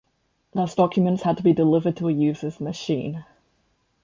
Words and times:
Thus 0.53 0.73
documents 0.73 1.21
had 1.21 1.37
to 1.37 1.43
be 1.43 1.53
delivered 1.53 1.95
to 1.97 2.09
a 2.09 2.11
user's 2.11 2.59
"machine". 2.59 3.23